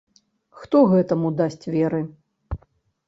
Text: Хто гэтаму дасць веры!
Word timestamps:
Хто 0.61 0.77
гэтаму 0.93 1.31
дасць 1.43 1.65
веры! 1.75 2.01